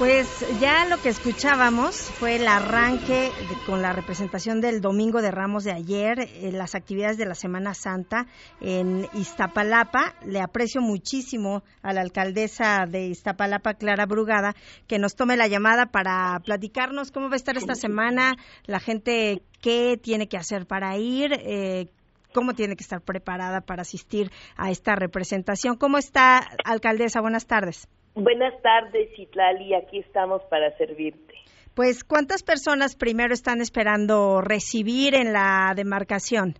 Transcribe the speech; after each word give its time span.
Pues 0.00 0.46
ya 0.62 0.86
lo 0.86 0.96
que 0.96 1.10
escuchábamos 1.10 1.94
fue 1.94 2.36
el 2.36 2.48
arranque 2.48 3.30
con 3.66 3.82
la 3.82 3.92
representación 3.92 4.62
del 4.62 4.80
Domingo 4.80 5.20
de 5.20 5.30
Ramos 5.30 5.62
de 5.62 5.72
ayer, 5.72 6.26
en 6.36 6.56
las 6.56 6.74
actividades 6.74 7.18
de 7.18 7.26
la 7.26 7.34
Semana 7.34 7.74
Santa 7.74 8.26
en 8.62 9.06
Iztapalapa. 9.12 10.14
Le 10.24 10.40
aprecio 10.40 10.80
muchísimo 10.80 11.62
a 11.82 11.92
la 11.92 12.00
alcaldesa 12.00 12.86
de 12.88 13.08
Iztapalapa, 13.08 13.74
Clara 13.74 14.06
Brugada, 14.06 14.54
que 14.86 14.98
nos 14.98 15.16
tome 15.16 15.36
la 15.36 15.48
llamada 15.48 15.84
para 15.84 16.40
platicarnos 16.46 17.12
cómo 17.12 17.28
va 17.28 17.34
a 17.34 17.36
estar 17.36 17.58
esta 17.58 17.74
semana, 17.74 18.36
la 18.64 18.80
gente 18.80 19.42
qué 19.60 20.00
tiene 20.02 20.28
que 20.28 20.38
hacer 20.38 20.64
para 20.64 20.96
ir, 20.96 21.34
eh, 21.44 21.90
cómo 22.32 22.54
tiene 22.54 22.74
que 22.74 22.84
estar 22.84 23.02
preparada 23.02 23.60
para 23.60 23.82
asistir 23.82 24.32
a 24.56 24.70
esta 24.70 24.94
representación. 24.94 25.76
¿Cómo 25.76 25.98
está, 25.98 26.38
alcaldesa? 26.64 27.20
Buenas 27.20 27.46
tardes. 27.46 27.86
Buenas 28.14 28.60
tardes, 28.62 29.08
Citlali, 29.16 29.74
aquí 29.74 29.98
estamos 29.98 30.42
para 30.50 30.76
servirte. 30.76 31.34
Pues, 31.74 32.04
¿cuántas 32.04 32.42
personas 32.42 32.96
primero 32.96 33.32
están 33.32 33.60
esperando 33.60 34.40
recibir 34.40 35.14
en 35.14 35.32
la 35.32 35.72
demarcación? 35.76 36.54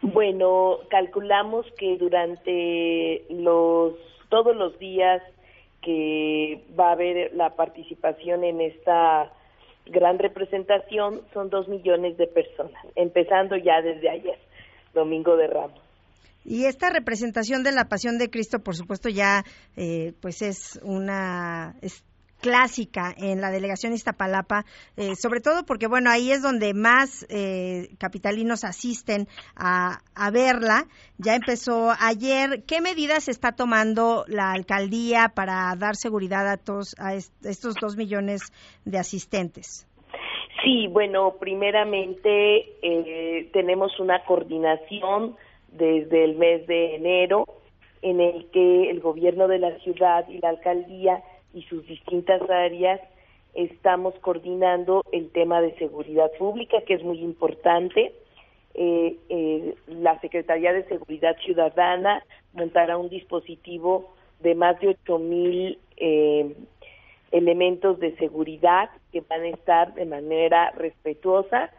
Bueno, 0.00 0.78
calculamos 0.90 1.66
que 1.78 1.96
durante 1.96 3.24
los 3.30 3.94
todos 4.28 4.56
los 4.56 4.78
días 4.78 5.22
que 5.82 6.64
va 6.78 6.88
a 6.88 6.92
haber 6.92 7.34
la 7.34 7.50
participación 7.50 8.42
en 8.42 8.60
esta 8.60 9.30
gran 9.86 10.18
representación 10.18 11.20
son 11.32 11.50
dos 11.50 11.68
millones 11.68 12.16
de 12.16 12.26
personas, 12.26 12.84
empezando 12.96 13.56
ya 13.56 13.82
desde 13.82 14.08
ayer, 14.08 14.38
Domingo 14.94 15.36
de 15.36 15.46
Ramos. 15.46 15.83
Y 16.44 16.66
esta 16.66 16.90
representación 16.90 17.62
de 17.62 17.72
la 17.72 17.86
Pasión 17.86 18.18
de 18.18 18.28
Cristo, 18.28 18.58
por 18.58 18.76
supuesto, 18.76 19.08
ya 19.08 19.44
eh, 19.76 20.12
pues 20.20 20.42
es 20.42 20.78
una 20.82 21.74
es 21.80 22.04
clásica 22.40 23.14
en 23.16 23.40
la 23.40 23.50
delegación 23.50 23.94
Iztapalapa, 23.94 24.66
eh, 24.98 25.14
sobre 25.14 25.40
todo 25.40 25.64
porque, 25.64 25.86
bueno, 25.86 26.10
ahí 26.10 26.30
es 26.30 26.42
donde 26.42 26.74
más 26.74 27.24
eh, 27.30 27.88
capitalinos 27.98 28.64
asisten 28.64 29.28
a, 29.56 30.00
a, 30.14 30.30
verla. 30.30 30.84
Ya 31.16 31.36
empezó 31.36 31.92
ayer. 31.98 32.64
¿Qué 32.66 32.82
medidas 32.82 33.28
está 33.28 33.52
tomando 33.52 34.26
la 34.28 34.52
alcaldía 34.52 35.32
para 35.34 35.74
dar 35.78 35.96
seguridad 35.96 36.46
a, 36.46 36.58
todos, 36.58 36.94
a 36.98 37.14
estos 37.14 37.76
dos 37.80 37.96
millones 37.96 38.42
de 38.84 38.98
asistentes? 38.98 39.88
Sí, 40.62 40.86
bueno, 40.88 41.36
primeramente 41.40 42.76
tenemos 43.52 43.98
una 44.00 44.22
coordinación 44.24 45.36
desde 45.74 46.24
el 46.24 46.36
mes 46.36 46.66
de 46.66 46.94
enero, 46.94 47.46
en 48.02 48.20
el 48.20 48.46
que 48.50 48.90
el 48.90 49.00
gobierno 49.00 49.48
de 49.48 49.58
la 49.58 49.78
ciudad 49.78 50.28
y 50.28 50.38
la 50.38 50.50
alcaldía 50.50 51.22
y 51.52 51.62
sus 51.62 51.86
distintas 51.86 52.42
áreas 52.50 53.00
estamos 53.54 54.14
coordinando 54.20 55.04
el 55.12 55.30
tema 55.30 55.60
de 55.60 55.74
seguridad 55.76 56.30
pública, 56.38 56.78
que 56.86 56.94
es 56.94 57.02
muy 57.02 57.18
importante. 57.20 58.12
Eh, 58.74 59.16
eh, 59.28 59.74
la 59.86 60.20
Secretaría 60.20 60.72
de 60.72 60.84
Seguridad 60.84 61.36
Ciudadana 61.44 62.22
montará 62.52 62.98
un 62.98 63.08
dispositivo 63.08 64.14
de 64.40 64.54
más 64.54 64.78
de 64.80 64.88
ocho 64.88 65.18
mil 65.18 65.78
eh, 65.96 66.54
elementos 67.30 68.00
de 68.00 68.16
seguridad 68.16 68.90
que 69.12 69.22
van 69.22 69.42
a 69.42 69.48
estar 69.48 69.94
de 69.94 70.04
manera 70.04 70.70
respetuosa, 70.72 71.70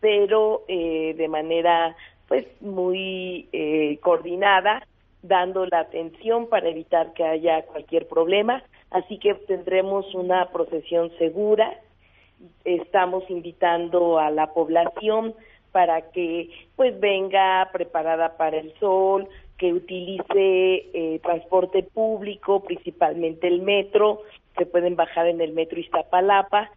pero 0.00 0.64
de 0.68 1.28
manera 1.28 1.96
pues 2.28 2.46
muy 2.60 3.48
eh, 3.52 3.98
coordinada, 4.02 4.86
dando 5.22 5.66
la 5.66 5.80
atención 5.80 6.48
para 6.48 6.68
evitar 6.68 7.12
que 7.14 7.24
haya 7.24 7.62
cualquier 7.62 8.06
problema. 8.06 8.62
Así 8.90 9.18
que 9.18 9.34
tendremos 9.34 10.14
una 10.14 10.50
procesión 10.50 11.10
segura. 11.18 11.78
Estamos 12.64 13.24
invitando 13.28 14.18
a 14.18 14.30
la 14.30 14.52
población 14.52 15.34
para 15.72 16.10
que 16.12 16.50
pues 16.76 16.98
venga 17.00 17.68
preparada 17.72 18.36
para 18.36 18.58
el 18.58 18.72
sol, 18.78 19.28
que 19.58 19.72
utilice 19.72 20.24
eh, 20.36 21.20
transporte 21.22 21.82
público, 21.82 22.62
principalmente 22.62 23.48
el 23.48 23.62
metro, 23.62 24.20
se 24.56 24.66
pueden 24.66 24.96
bajar 24.96 25.26
en 25.26 25.40
el 25.40 25.52
metro 25.52 25.80
Iztapalapa, 25.80 26.70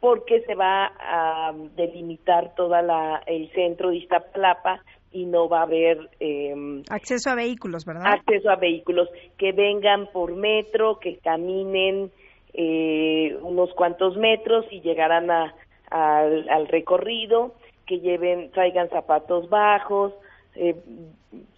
porque 0.00 0.42
se 0.42 0.54
va 0.54 0.92
a 0.98 1.52
delimitar 1.74 2.54
toda 2.54 2.82
la 2.82 3.22
el 3.26 3.50
centro 3.52 3.90
de 3.90 3.96
Iztapalapa 3.96 4.82
y 5.12 5.24
no 5.24 5.48
va 5.48 5.60
a 5.60 5.62
haber 5.62 6.10
eh, 6.20 6.82
acceso 6.90 7.30
a 7.30 7.34
vehículos, 7.34 7.84
¿verdad? 7.86 8.06
Acceso 8.06 8.50
a 8.50 8.56
vehículos 8.56 9.08
que 9.38 9.52
vengan 9.52 10.08
por 10.12 10.34
metro, 10.34 10.98
que 10.98 11.16
caminen 11.18 12.10
eh, 12.52 13.36
unos 13.40 13.72
cuantos 13.74 14.16
metros 14.16 14.66
y 14.70 14.80
llegarán 14.80 15.30
a, 15.30 15.54
al 15.90 16.68
recorrido, 16.68 17.54
que 17.86 18.00
lleven, 18.00 18.50
traigan 18.50 18.90
zapatos 18.90 19.48
bajos, 19.48 20.12
eh, 20.54 20.76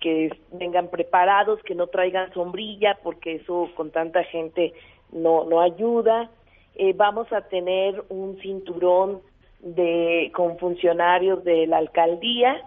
que 0.00 0.31
vengan 0.53 0.88
preparados, 0.88 1.60
que 1.62 1.75
no 1.75 1.88
traigan 1.88 2.32
sombrilla, 2.34 2.99
porque 3.03 3.37
eso 3.37 3.70
con 3.75 3.91
tanta 3.91 4.22
gente 4.25 4.72
no 5.10 5.44
no 5.44 5.60
ayuda 5.60 6.31
eh, 6.78 6.93
vamos 6.94 7.33
a 7.33 7.41
tener 7.43 8.05
un 8.09 8.39
cinturón 8.41 9.21
de 9.59 10.31
con 10.33 10.59
funcionarios 10.59 11.43
de 11.43 11.66
la 11.66 11.78
alcaldía 11.78 12.62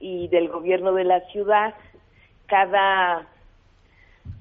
y 0.00 0.28
del 0.28 0.48
gobierno 0.48 0.94
de 0.94 1.04
la 1.04 1.20
ciudad. 1.28 1.74
Cada 2.46 3.28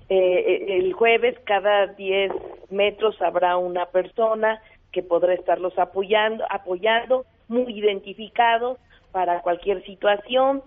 eh, 0.07 0.77
el 0.79 0.93
jueves 0.93 1.37
cada 1.43 1.87
10 1.87 2.31
metros 2.69 3.21
habrá 3.21 3.57
una 3.57 3.85
persona 3.87 4.61
que 4.93 5.03
podrá 5.03 5.33
estarlos 5.33 5.77
apoyando 5.77 6.45
apoyando 6.49 7.25
muy 7.49 7.77
identificados 7.77 8.77
para 9.11 9.41
cualquier 9.41 9.83
situación. 9.83 10.63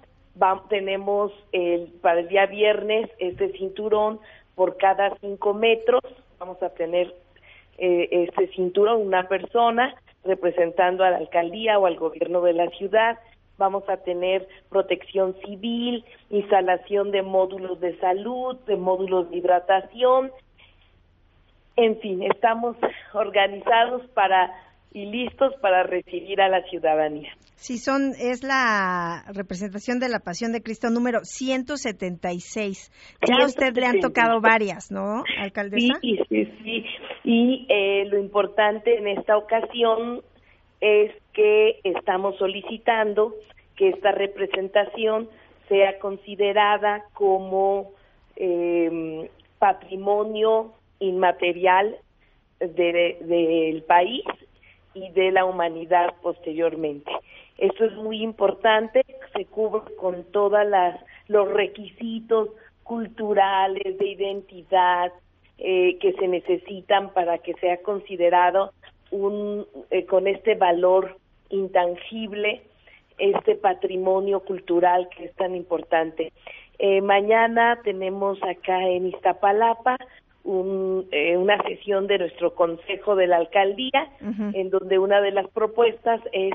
Tenemos 0.69 1.33
el 1.53 1.93
para 2.03 2.21
el 2.21 2.29
día 2.29 2.45
viernes 2.45 3.09
este 3.19 3.53
cinturón 3.53 4.21
por 4.55 4.77
cada 4.77 5.17
5 5.21 5.55
metros. 5.55 6.03
Vamos 6.39 6.63
a 6.63 6.69
tener 6.69 7.15
eh, 7.79 8.09
este 8.11 8.49
cinturón 8.55 9.01
una 9.01 9.29
persona 9.29 9.95
representando 10.25 11.05
a 11.05 11.11
la 11.11 11.19
alcaldía 11.19 11.79
o 11.79 11.87
al 11.87 11.97
gobierno 11.97 12.41
de 12.43 12.55
la 12.55 12.69
ciudad. 12.71 13.19
Vamos 13.57 13.89
a 13.89 13.99
tener 13.99 14.49
protección 14.69 15.37
civil, 15.45 16.05
instalación 16.31 17.11
de 17.11 17.23
módulos 17.23 17.79
de 17.81 17.97
salud, 17.99 18.57
de 18.67 18.77
módulos 18.77 19.31
de 19.31 19.37
hidratación. 19.37 20.33
En 21.77 21.99
fin, 22.01 22.23
estamos 22.23 22.77
organizados 23.13 24.03
para 24.15 24.53
y 24.95 25.07
listos 25.07 25.53
para 25.61 25.83
recibir 25.83 26.41
a 26.41 26.49
la 26.49 26.63
ciudadanía. 26.71 27.31
Sí, 27.57 27.79
son, 27.79 28.13
es 28.19 28.45
la 28.45 29.25
representación 29.35 29.99
de 29.99 30.09
la 30.09 30.21
Pasión 30.21 30.53
de 30.53 30.63
Cristo 30.63 30.89
número 30.89 31.25
176. 31.25 32.93
Ya 33.27 33.43
a 33.43 33.47
usted 33.47 33.75
le 33.75 33.87
han 33.87 33.99
tocado 33.99 34.41
varias, 34.41 34.93
¿no, 34.93 35.25
alcaldesa? 35.41 35.95
Sí, 36.01 36.19
sí, 36.29 36.45
sí. 36.63 36.85
Y 37.25 37.67
eh, 37.69 38.05
lo 38.07 38.21
importante 38.21 38.97
en 38.97 39.09
esta 39.09 39.37
ocasión 39.37 40.23
es 40.81 41.11
que 41.33 41.81
estamos 41.83 42.37
solicitando 42.39 43.35
que 43.77 43.89
esta 43.89 44.13
representación 44.13 45.29
sea 45.69 45.99
considerada 45.99 47.03
como 47.15 47.91
eh, 48.37 49.29
patrimonio 49.59 50.73
inmaterial 51.01 51.97
del 52.61 53.83
país 53.89 54.23
y 54.95 55.11
de 55.11 55.33
la 55.33 55.45
humanidad 55.45 56.15
posteriormente. 56.23 57.11
Esto 57.59 57.85
es 57.85 57.95
muy 57.95 58.23
importante, 58.23 59.05
se 59.35 59.45
cubre 59.47 59.95
con 59.97 60.25
todas 60.33 60.67
las 60.67 60.99
los 61.29 61.51
requisitos 61.51 62.51
culturales 62.83 63.99
de 63.99 64.07
identidad 64.07 65.13
eh, 65.59 65.99
que 65.99 66.13
se 66.13 66.29
necesitan 66.29 67.13
para 67.15 67.39
que 67.39 67.55
sea 67.55 67.79
considerado 67.79 68.73
un 69.11 69.67
eh, 69.91 70.05
con 70.05 70.27
este 70.27 70.55
valor 70.55 71.17
intangible 71.49 72.63
este 73.19 73.55
patrimonio 73.55 74.41
cultural 74.41 75.09
que 75.17 75.27
es 75.27 75.35
tan 75.37 75.55
importante. 75.55 76.33
Eh, 76.79 77.01
mañana 77.01 77.79
tenemos 77.85 78.43
acá 78.43 78.83
en 78.89 79.07
Iztapalapa 79.07 79.97
un, 80.45 81.09
eh, 81.11 81.37
una 81.37 81.61
sesión 81.63 82.07
de 82.07 82.19
nuestro 82.19 82.55
Consejo 82.55 83.17
de 83.17 83.27
la 83.27 83.37
Alcaldía, 83.37 84.11
en 84.21 84.71
donde 84.71 84.99
una 84.99 85.21
de 85.21 85.33
las 85.33 85.49
propuestas 85.49 86.21
es 86.33 86.55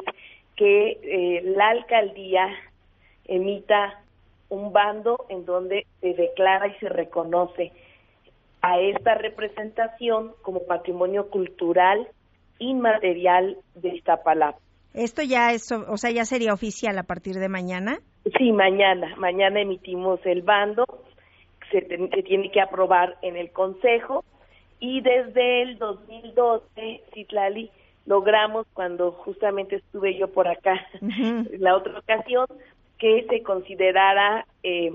que 0.56 1.00
eh, 1.04 1.42
la 1.56 1.70
alcaldía 1.70 2.48
emita 3.26 4.02
un 4.50 4.72
bando 4.72 5.26
en 5.30 5.46
donde 5.46 5.86
se 6.02 6.14
declara 6.14 6.68
y 6.68 6.74
se 6.80 6.90
reconoce 6.90 7.72
a 8.62 8.80
esta 8.80 9.16
representación 9.16 10.34
como 10.42 10.66
patrimonio 10.66 11.30
cultural 11.30 12.08
inmaterial 12.60 13.58
de 13.76 13.96
Iztapalapa. 13.96 14.60
Esto 14.94 15.22
ya 15.22 15.52
es, 15.52 15.72
o 15.72 15.98
sea, 15.98 16.12
ya 16.12 16.26
sería 16.26 16.54
oficial 16.54 16.98
a 16.98 17.04
partir 17.04 17.36
de 17.36 17.48
mañana. 17.48 18.00
Sí, 18.38 18.52
mañana. 18.52 19.16
Mañana 19.18 19.62
emitimos 19.62 20.20
el 20.26 20.42
bando. 20.42 20.86
Se, 21.71 21.81
se 21.88 22.24
tiene 22.24 22.51
que 22.51 22.62
aprobar 22.62 23.18
en 23.21 23.36
el 23.36 23.51
Consejo. 23.51 24.24
Y 24.80 25.01
desde 25.01 25.63
el 25.63 25.77
2012, 25.77 27.01
Citlali, 27.13 27.69
logramos, 28.06 28.66
cuando 28.74 29.12
justamente 29.12 29.77
estuve 29.77 30.18
yo 30.18 30.30
por 30.30 30.48
acá, 30.48 30.86
la 31.60 31.75
otra 31.75 32.00
ocasión, 32.00 32.48
que 32.98 33.25
se 33.30 33.44
considerara, 33.44 34.45
eh, 34.63 34.94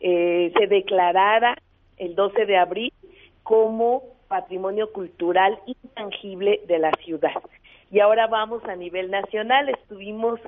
eh, 0.00 0.52
se 0.56 0.66
declarara 0.66 1.56
el 1.96 2.14
12 2.14 2.44
de 2.44 2.56
abril 2.56 2.92
como 3.42 4.02
patrimonio 4.28 4.92
cultural 4.92 5.58
intangible 5.66 6.60
de 6.66 6.78
la 6.78 6.90
ciudad. 7.04 7.42
Y 7.90 8.00
ahora 8.00 8.26
vamos 8.26 8.64
a 8.64 8.74
nivel 8.74 9.10
nacional. 9.10 9.68
Estuvimos 9.68 10.40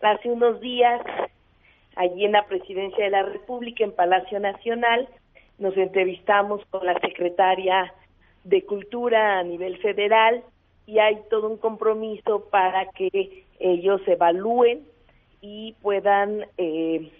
hace 0.00 0.30
unos 0.30 0.60
días 0.60 1.00
allí 1.96 2.24
en 2.24 2.32
la 2.32 2.46
Presidencia 2.46 3.04
de 3.04 3.10
la 3.10 3.22
República, 3.22 3.84
en 3.84 3.92
Palacio 3.92 4.40
Nacional. 4.40 5.08
Nos 5.58 5.76
entrevistamos 5.76 6.64
con 6.70 6.84
la 6.84 6.98
secretaria 7.00 7.92
de 8.44 8.64
Cultura 8.64 9.38
a 9.38 9.42
nivel 9.42 9.78
federal 9.78 10.42
y 10.86 10.98
hay 10.98 11.18
todo 11.30 11.48
un 11.48 11.56
compromiso 11.56 12.48
para 12.50 12.90
que 12.90 13.44
ellos 13.58 14.00
evalúen 14.06 14.82
y 15.40 15.74
puedan 15.80 16.46
eh, 16.58 17.10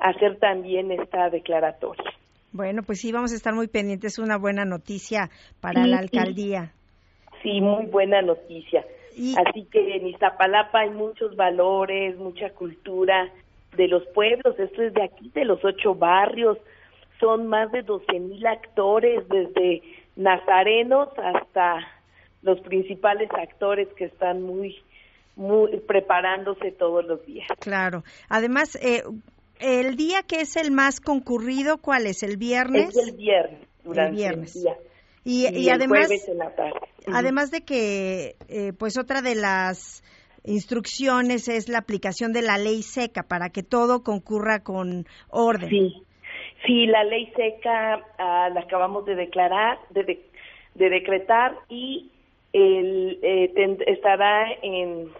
hacer 0.00 0.38
también 0.38 0.90
esta 0.90 1.30
declaratoria. 1.30 2.04
Bueno, 2.52 2.82
pues 2.82 3.00
sí, 3.00 3.12
vamos 3.12 3.32
a 3.32 3.36
estar 3.36 3.54
muy 3.54 3.68
pendientes. 3.68 4.14
Es 4.14 4.18
una 4.18 4.38
buena 4.38 4.64
noticia 4.64 5.30
para 5.60 5.86
la 5.86 5.98
alcaldía. 5.98 6.72
Sí, 7.42 7.60
muy 7.60 7.86
buena 7.86 8.22
noticia. 8.22 8.84
Así 9.46 9.64
que 9.70 9.96
en 9.96 10.08
Iztapalapa 10.08 10.80
hay 10.80 10.90
muchos 10.90 11.36
valores, 11.36 12.16
mucha 12.18 12.50
cultura 12.50 13.30
de 13.76 13.88
los 13.88 14.04
pueblos. 14.08 14.58
Esto 14.58 14.82
es 14.82 14.94
de 14.94 15.04
aquí, 15.04 15.30
de 15.34 15.44
los 15.44 15.64
ocho 15.64 15.94
barrios. 15.94 16.58
Son 17.20 17.46
más 17.46 17.70
de 17.72 17.82
doce 17.82 18.18
mil 18.18 18.46
actores, 18.46 19.26
desde 19.28 19.82
nazarenos 20.16 21.08
hasta 21.18 21.78
los 22.42 22.60
principales 22.60 23.28
actores 23.30 23.88
que 23.96 24.04
están 24.04 24.42
muy, 24.42 24.76
muy 25.34 25.78
preparándose 25.80 26.72
todos 26.72 27.04
los 27.04 27.24
días. 27.26 27.48
Claro. 27.60 28.04
Además, 28.28 28.76
eh, 28.76 29.02
el 29.58 29.96
día 29.96 30.22
que 30.22 30.40
es 30.40 30.56
el 30.56 30.70
más 30.70 31.00
concurrido, 31.00 31.78
¿cuál 31.78 32.06
es? 32.06 32.22
¿El 32.22 32.36
viernes? 32.36 32.96
Es 32.96 33.08
el 33.08 33.16
viernes, 33.16 33.60
durante 33.84 34.10
el, 34.10 34.16
viernes. 34.16 34.66
Y, 35.24 35.68
además, 35.70 36.08
además 37.12 37.50
de 37.50 37.62
que, 37.62 38.36
eh, 38.48 38.72
pues 38.78 38.96
otra 38.96 39.22
de 39.22 39.34
las 39.34 40.04
instrucciones 40.46 41.48
es 41.48 41.68
la 41.68 41.78
aplicación 41.78 42.32
de 42.32 42.42
la 42.42 42.58
ley 42.58 42.82
seca 42.82 43.22
para 43.22 43.50
que 43.50 43.62
todo 43.62 44.02
concurra 44.02 44.60
con 44.60 45.06
orden. 45.28 45.68
Sí, 45.68 46.02
sí, 46.64 46.86
la 46.86 47.04
ley 47.04 47.32
seca 47.36 48.00
ah, 48.18 48.48
la 48.52 48.60
acabamos 48.60 49.04
de 49.04 49.14
declarar, 49.14 49.78
de, 49.90 50.20
de, 50.74 50.90
decretar 50.90 51.56
y 51.68 52.10
el, 52.52 53.18
eh, 53.22 53.78
estará 53.86 54.46
en 54.62 55.10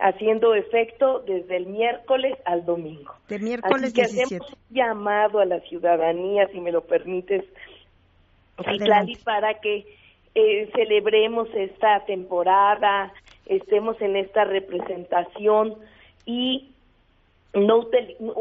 haciendo 0.00 0.54
efecto 0.54 1.20
desde 1.26 1.56
el 1.56 1.66
miércoles 1.66 2.36
al 2.44 2.64
domingo. 2.64 3.12
De 3.28 3.38
miércoles 3.38 3.84
Así 3.84 3.92
que 3.92 4.02
hacemos 4.02 4.50
un 4.50 4.74
llamado 4.74 5.40
a 5.40 5.44
la 5.44 5.60
ciudadanía, 5.60 6.48
si 6.48 6.60
me 6.60 6.72
lo 6.72 6.82
permites, 6.82 7.44
Citlali, 8.64 9.16
para 9.16 9.60
que 9.60 9.86
eh, 10.34 10.70
celebremos 10.74 11.48
esta 11.54 12.04
temporada, 12.06 13.12
estemos 13.50 14.00
en 14.00 14.16
esta 14.16 14.44
representación 14.44 15.74
y 16.24 16.70
no, 17.52 17.88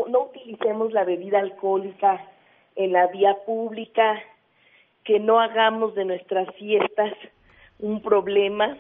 no 0.08 0.22
utilicemos 0.22 0.94
la 0.94 1.04
bebida 1.04 1.40
alcohólica 1.40 2.24
en 2.76 2.94
la 2.94 3.08
vía 3.08 3.36
pública, 3.46 4.22
que 5.04 5.20
no 5.20 5.40
hagamos 5.40 5.96
de 5.96 6.06
nuestras 6.06 6.54
fiestas 6.56 7.14
un 7.80 8.02
problema 8.02 8.78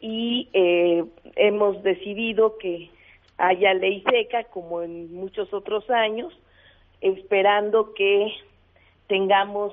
y 0.00 0.48
eh, 0.52 1.04
hemos 1.36 1.82
decidido 1.84 2.58
que 2.58 2.90
haya 3.36 3.74
ley 3.74 4.02
seca 4.10 4.44
como 4.44 4.82
en 4.82 5.14
muchos 5.14 5.54
otros 5.54 5.88
años, 5.88 6.36
esperando 7.00 7.94
que 7.94 8.32
tengamos 9.06 9.72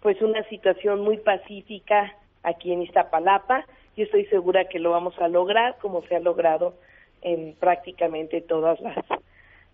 pues 0.00 0.20
una 0.20 0.42
situación 0.50 1.00
muy 1.00 1.16
pacífica 1.16 2.14
aquí 2.42 2.72
en 2.72 2.82
Iztapalapa. 2.82 3.64
Yo 3.96 4.04
estoy 4.04 4.26
segura 4.26 4.66
que 4.68 4.78
lo 4.78 4.90
vamos 4.90 5.14
a 5.18 5.28
lograr 5.28 5.76
como 5.80 6.02
se 6.02 6.16
ha 6.16 6.20
logrado 6.20 6.74
en 7.22 7.54
prácticamente 7.54 8.40
todos 8.42 8.78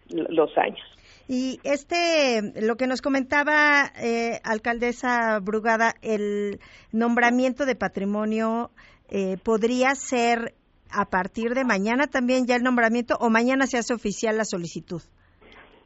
los 0.08 0.58
años. 0.58 0.80
Y 1.28 1.60
este, 1.64 2.40
lo 2.60 2.76
que 2.76 2.86
nos 2.86 3.00
comentaba 3.00 3.90
eh, 4.00 4.40
alcaldesa 4.44 5.38
Brugada, 5.40 5.94
el 6.02 6.60
nombramiento 6.92 7.64
de 7.64 7.74
patrimonio 7.74 8.70
eh, 9.08 9.36
podría 9.42 9.94
ser 9.94 10.54
a 10.90 11.06
partir 11.06 11.54
de 11.54 11.64
mañana 11.64 12.06
también 12.06 12.46
ya 12.46 12.56
el 12.56 12.62
nombramiento 12.62 13.16
o 13.20 13.30
mañana 13.30 13.66
se 13.66 13.78
hace 13.78 13.94
oficial 13.94 14.36
la 14.36 14.44
solicitud. 14.44 15.00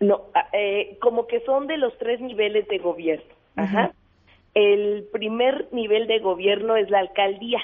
No, 0.00 0.22
ah, 0.34 0.48
eh, 0.52 0.98
como 1.00 1.26
que 1.26 1.40
son 1.40 1.66
de 1.66 1.78
los 1.78 1.96
tres 1.98 2.20
niveles 2.20 2.66
de 2.68 2.78
gobierno. 2.78 3.32
Ajá. 3.56 3.92
El 4.54 5.06
primer 5.12 5.68
nivel 5.72 6.06
de 6.06 6.18
gobierno 6.18 6.76
es 6.76 6.90
la 6.90 7.00
alcaldía, 7.00 7.60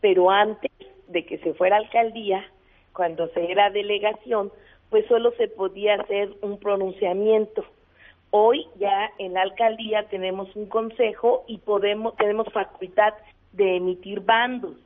pero 0.00 0.30
antes 0.30 0.70
de 1.08 1.24
que 1.24 1.38
se 1.38 1.54
fuera 1.54 1.76
alcaldía, 1.76 2.44
cuando 2.92 3.28
se 3.28 3.50
era 3.50 3.70
delegación, 3.70 4.52
pues 4.90 5.06
solo 5.06 5.32
se 5.32 5.48
podía 5.48 5.94
hacer 5.94 6.30
un 6.42 6.58
pronunciamiento. 6.58 7.64
Hoy 8.30 8.66
ya 8.76 9.10
en 9.18 9.34
la 9.34 9.42
alcaldía 9.42 10.08
tenemos 10.08 10.54
un 10.54 10.66
consejo 10.66 11.44
y 11.46 11.58
podemos 11.58 12.16
tenemos 12.16 12.52
facultad 12.52 13.14
de 13.52 13.76
emitir 13.76 14.20
bandos. 14.20 14.76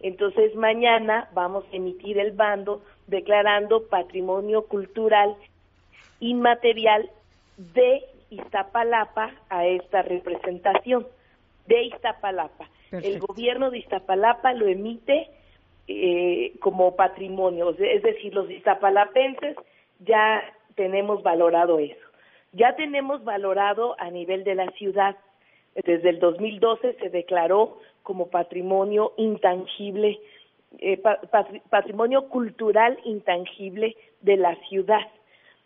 Entonces 0.00 0.54
mañana 0.54 1.28
vamos 1.32 1.64
a 1.72 1.76
emitir 1.76 2.18
el 2.18 2.32
bando 2.32 2.82
declarando 3.06 3.86
patrimonio 3.88 4.66
cultural 4.66 5.36
inmaterial 6.20 7.10
de 7.56 8.04
Iztapalapa 8.30 9.30
a 9.48 9.66
esta 9.66 10.02
representación 10.02 11.06
de 11.66 11.84
Iztapalapa. 11.84 12.68
El 12.92 13.20
gobierno 13.20 13.70
de 13.70 13.78
Iztapalapa 13.78 14.52
lo 14.52 14.66
emite 14.66 15.30
eh, 15.88 16.52
como 16.60 16.94
patrimonio, 16.94 17.70
es 17.70 18.02
decir, 18.02 18.34
los 18.34 18.50
iztapalapenses 18.50 19.56
ya 19.98 20.42
tenemos 20.74 21.22
valorado 21.22 21.78
eso. 21.78 22.06
Ya 22.52 22.76
tenemos 22.76 23.24
valorado 23.24 23.96
a 23.98 24.10
nivel 24.10 24.44
de 24.44 24.54
la 24.54 24.70
ciudad. 24.72 25.16
Desde 25.74 26.10
el 26.10 26.20
2012 26.20 26.98
se 27.00 27.08
declaró 27.08 27.78
como 28.02 28.28
patrimonio 28.28 29.12
intangible, 29.16 30.20
eh, 30.78 31.02
patrimonio 31.70 32.28
cultural 32.28 32.98
intangible 33.04 33.96
de 34.20 34.36
la 34.36 34.54
ciudad. 34.68 35.06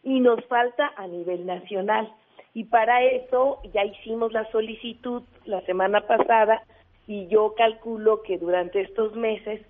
Y 0.03 0.21
nos 0.21 0.45
falta 0.47 0.93
a 0.97 1.07
nivel 1.09 1.45
nacional. 1.45 2.11
Y 2.55 2.65
para 2.65 3.03
eso 3.03 3.61
ya 3.75 3.85
hicimos 3.85 4.33
la 4.33 4.51
solicitud 4.51 5.23
la 5.45 5.61
semana 5.63 6.07
pasada 6.07 6.63
y 7.07 7.29
yo 7.29 7.55
calculo 7.57 8.23
que 8.23 8.39
durante 8.39 8.81
estos 8.81 9.15
meses 9.15 9.61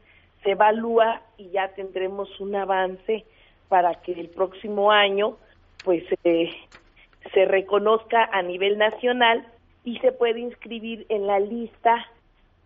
se 0.42 0.52
evalúa 0.52 1.22
y 1.36 1.50
ya 1.50 1.68
tendremos 1.74 2.40
un 2.40 2.54
avance 2.54 3.24
para 3.68 3.94
que 4.02 4.12
el 4.12 4.28
próximo 4.28 4.90
año 4.90 5.36
pues 5.84 6.04
se 6.22 7.44
reconozca 7.44 8.28
a 8.32 8.42
nivel 8.42 8.78
nacional 8.78 9.46
y 9.84 9.98
se 9.98 10.12
puede 10.12 10.40
inscribir 10.40 11.06
en 11.08 11.26
la 11.26 11.38
lista 11.38 12.06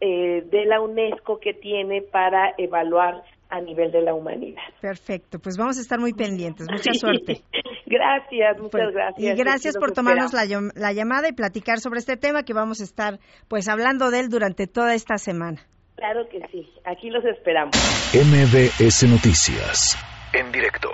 eh, 0.00 0.43
de 0.50 0.65
la 0.65 0.81
UNESCO 0.81 1.41
que 1.41 1.53
tiene 1.53 2.03
para 2.03 2.55
evaluar 2.57 3.23
a 3.50 3.61
nivel 3.61 3.91
de 3.93 4.00
la 4.00 4.15
humanidad. 4.15 4.62
Perfecto, 4.81 5.39
pues 5.39 5.59
vamos 5.59 5.77
a 5.79 5.83
estar 5.83 5.99
muy 5.99 6.15
pendientes. 6.15 6.67
Mucha 6.71 6.95
suerte. 6.95 7.43
gracias, 7.90 8.56
muchas 8.59 8.70
pues, 8.70 8.94
gracias. 8.94 9.35
Y 9.35 9.37
gracias 9.37 9.76
por 9.76 9.92
tomarnos 9.92 10.32
la, 10.32 10.44
la, 10.75 10.92
llamada 10.92 11.28
y 11.28 11.32
platicar 11.32 11.80
sobre 11.80 11.99
este 11.99 12.16
tema 12.16 12.44
que 12.44 12.54
vamos 12.54 12.80
a 12.80 12.85
estar 12.85 13.18
pues 13.49 13.68
hablando 13.68 14.11
de 14.11 14.20
él 14.20 14.28
durante 14.28 14.66
toda 14.66 14.94
esta 14.94 15.18
semana. 15.18 15.61
Claro 15.97 16.26
que 16.30 16.40
sí, 16.50 16.66
aquí 16.87 17.11
los 17.11 17.25
esperamos. 17.25 17.75
MBS 18.14 19.06
Noticias, 19.09 19.99
en 20.32 20.50
directo. 20.50 20.88